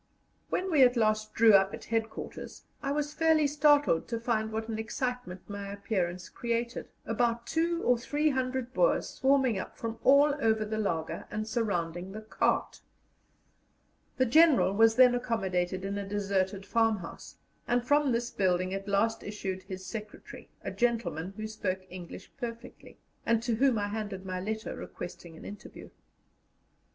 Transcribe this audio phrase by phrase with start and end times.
[0.49, 4.67] When we at last drew up at headquarters, I was fairly startled to find what
[4.67, 10.33] an excitement my appearance created, about two or three hundred Boers swarming up from all
[10.41, 12.81] over the laager, and surrounding the cart.
[14.17, 17.35] The General was then accommodated in a deserted farmhouse,
[17.67, 22.97] and from this building at last issued his secretary, a gentleman who spoke English perfectly,
[23.23, 25.91] and to whom I handed my letter requesting an interview.